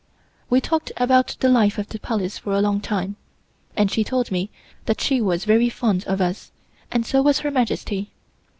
We 0.49 0.61
talked 0.61 0.91
about 0.97 1.37
the 1.41 1.47
life 1.47 1.77
at 1.77 1.89
the 1.89 1.99
Palace 1.99 2.39
for 2.39 2.53
a 2.53 2.59
long 2.59 2.79
time, 2.81 3.17
and 3.77 3.91
she 3.91 4.03
told 4.03 4.31
me 4.31 4.49
that 4.87 4.99
she 4.99 5.21
was 5.21 5.45
very 5.45 5.69
fond 5.69 6.05
of 6.05 6.19
us, 6.19 6.51
and 6.91 7.05
so 7.05 7.21
was 7.21 7.41
Her 7.41 7.51
Majesty. 7.51 8.09